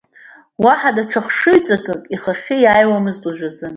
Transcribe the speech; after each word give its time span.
Уаҳа 0.63 0.91
даҽа 0.95 1.21
хшыҩҵакык 1.25 2.01
ихахьы 2.13 2.55
иааиуамызт 2.59 3.21
уажәазы. 3.27 3.67